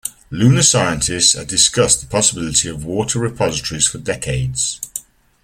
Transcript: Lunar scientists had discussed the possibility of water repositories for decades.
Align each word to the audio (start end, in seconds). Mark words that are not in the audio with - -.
Lunar 0.31 0.63
scientists 0.63 1.33
had 1.33 1.45
discussed 1.47 2.01
the 2.01 2.07
possibility 2.07 2.67
of 2.67 2.83
water 2.83 3.19
repositories 3.19 3.87
for 3.87 3.99
decades. 3.99 4.81